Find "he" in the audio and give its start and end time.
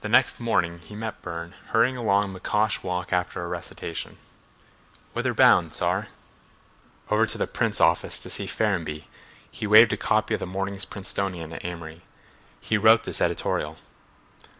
0.80-0.96, 9.48-9.64, 12.60-12.76